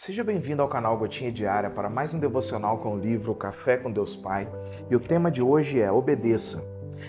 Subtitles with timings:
[0.00, 3.90] Seja bem-vindo ao canal Gotinha Diária para mais um devocional com o livro Café com
[3.90, 4.48] Deus Pai.
[4.88, 6.64] E o tema de hoje é Obedeça.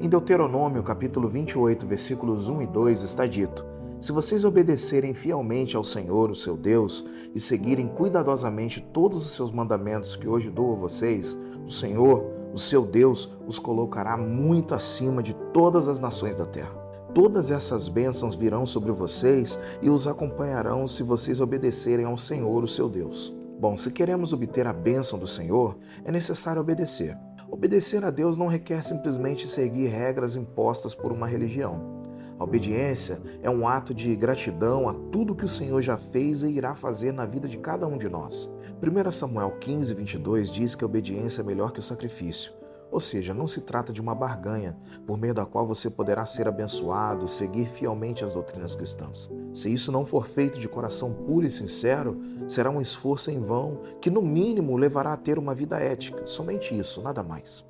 [0.00, 3.64] Em Deuteronômio, capítulo 28, versículos 1 e 2, está dito:
[4.00, 9.52] Se vocês obedecerem fielmente ao Senhor, o seu Deus, e seguirem cuidadosamente todos os seus
[9.52, 15.22] mandamentos que hoje dou a vocês, o Senhor, o seu Deus, os colocará muito acima
[15.22, 16.82] de todas as nações da terra.
[17.14, 22.68] Todas essas bênçãos virão sobre vocês e os acompanharão se vocês obedecerem ao Senhor, o
[22.68, 23.34] seu Deus.
[23.60, 25.76] Bom, se queremos obter a bênção do Senhor,
[26.06, 27.14] é necessário obedecer.
[27.50, 32.02] Obedecer a Deus não requer simplesmente seguir regras impostas por uma religião.
[32.38, 36.50] A obediência é um ato de gratidão a tudo que o Senhor já fez e
[36.50, 38.50] irá fazer na vida de cada um de nós.
[38.82, 42.61] 1 Samuel 15, 22 diz que a obediência é melhor que o sacrifício.
[42.92, 46.46] Ou seja, não se trata de uma barganha por meio da qual você poderá ser
[46.46, 49.30] abençoado, seguir fielmente as doutrinas cristãs.
[49.54, 53.80] Se isso não for feito de coração puro e sincero, será um esforço em vão
[53.98, 56.26] que, no mínimo, levará a ter uma vida ética.
[56.26, 57.64] Somente isso, nada mais.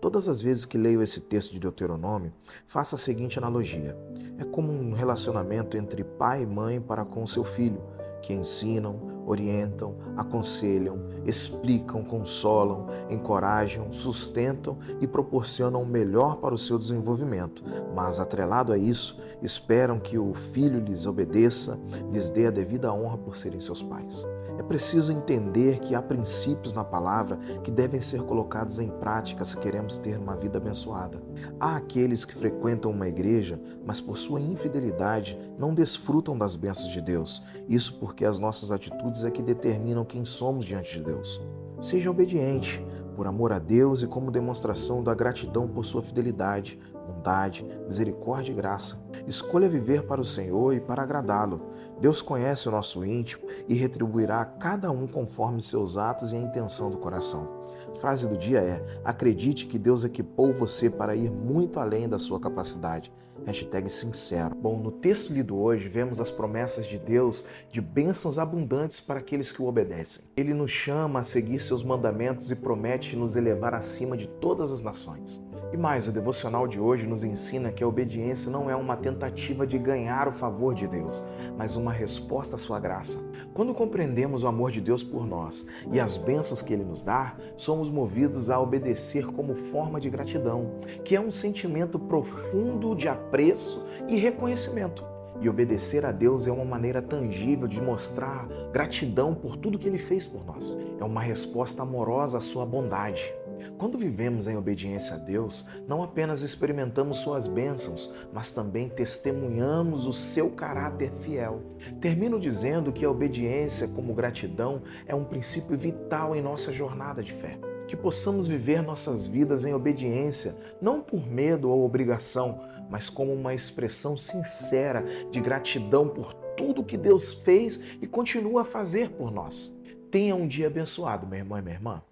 [0.00, 2.32] Todas as vezes que leio esse texto de Deuteronômio,
[2.64, 3.96] faço a seguinte analogia:
[4.38, 7.82] é como um relacionamento entre pai e mãe para com seu filho
[8.22, 16.78] que ensinam, orientam, aconselham, explicam, consolam, encorajam, sustentam e proporcionam o melhor para o seu
[16.78, 17.62] desenvolvimento,
[17.94, 21.78] mas atrelado a isso, esperam que o filho lhes obedeça,
[22.10, 24.24] lhes dê a devida honra por serem seus pais.
[24.58, 29.56] É preciso entender que há princípios na palavra que devem ser colocados em prática se
[29.56, 31.22] queremos ter uma vida abençoada.
[31.60, 37.00] Há aqueles que frequentam uma igreja, mas por sua infidelidade não desfrutam das bênçãos de
[37.00, 37.40] Deus.
[37.68, 41.40] Isso porque as nossas atitudes é que determinam quem somos diante de Deus.
[41.80, 42.84] Seja obediente,
[43.18, 48.54] por amor a Deus e como demonstração da gratidão por sua fidelidade, bondade, misericórdia e
[48.54, 49.04] graça.
[49.26, 51.60] Escolha viver para o Senhor e para agradá-lo.
[52.00, 56.38] Deus conhece o nosso íntimo e retribuirá a cada um conforme seus atos e a
[56.38, 57.57] intenção do coração.
[57.96, 62.40] Frase do dia é: acredite que Deus equipou você para ir muito além da sua
[62.40, 63.12] capacidade.
[63.46, 64.54] Hashtag sincero.
[64.54, 69.52] Bom, no texto lido hoje, vemos as promessas de Deus de bênçãos abundantes para aqueles
[69.52, 70.24] que o obedecem.
[70.36, 74.82] Ele nos chama a seguir seus mandamentos e promete nos elevar acima de todas as
[74.82, 75.40] nações.
[75.70, 79.66] E mais, o devocional de hoje nos ensina que a obediência não é uma tentativa
[79.66, 81.22] de ganhar o favor de Deus,
[81.58, 83.18] mas uma resposta à sua graça.
[83.52, 87.36] Quando compreendemos o amor de Deus por nós e as bênçãos que ele nos dá,
[87.54, 93.86] somos movidos a obedecer como forma de gratidão, que é um sentimento profundo de apreço
[94.08, 95.04] e reconhecimento.
[95.40, 99.98] E obedecer a Deus é uma maneira tangível de mostrar gratidão por tudo que Ele
[99.98, 100.76] fez por nós.
[100.98, 103.32] É uma resposta amorosa à Sua bondade.
[103.78, 110.12] Quando vivemos em obediência a Deus, não apenas experimentamos suas bênçãos, mas também testemunhamos o
[110.12, 111.62] seu caráter fiel.
[112.00, 117.32] Termino dizendo que a obediência, como gratidão, é um princípio vital em nossa jornada de
[117.32, 117.58] fé.
[117.86, 122.60] Que possamos viver nossas vidas em obediência, não por medo ou obrigação,
[122.90, 128.64] mas como uma expressão sincera de gratidão por tudo que Deus fez e continua a
[128.64, 129.74] fazer por nós.
[130.10, 132.02] Tenha um dia abençoado, meu irmão e minha irmã.